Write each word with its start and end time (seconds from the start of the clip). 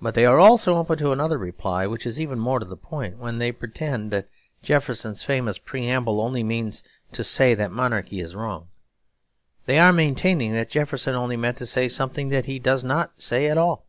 But 0.00 0.14
they 0.14 0.24
are 0.24 0.38
also 0.40 0.76
open 0.76 0.96
to 0.96 1.12
another 1.12 1.36
reply 1.36 1.86
which 1.86 2.06
is 2.06 2.18
even 2.18 2.38
more 2.38 2.58
to 2.58 2.64
the 2.64 2.74
point, 2.74 3.18
when 3.18 3.36
they 3.36 3.52
pretend 3.52 4.10
that 4.10 4.30
Jefferson's 4.62 5.22
famous 5.22 5.58
preamble 5.58 6.22
only 6.22 6.42
means 6.42 6.82
to 7.12 7.22
say 7.22 7.52
that 7.52 7.70
monarchy 7.70 8.20
is 8.20 8.34
wrong. 8.34 8.68
They 9.66 9.78
are 9.78 9.92
maintaining 9.92 10.54
that 10.54 10.70
Jefferson 10.70 11.14
only 11.14 11.36
meant 11.36 11.58
to 11.58 11.66
say 11.66 11.86
something 11.86 12.30
that 12.30 12.46
he 12.46 12.58
does 12.58 12.82
not 12.82 13.20
say 13.20 13.50
at 13.50 13.58
all. 13.58 13.84